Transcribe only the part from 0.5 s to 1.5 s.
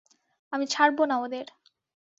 আমি ছাড়বো না ওদের!